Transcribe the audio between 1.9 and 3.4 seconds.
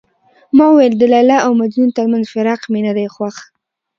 ترمنځ فراق مې نه دی خوښ.